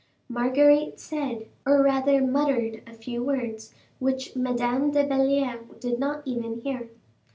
[0.29, 6.59] Marguerite said, or rather muttered a few words, which Madame de Belliere did not even
[6.61, 6.89] hear.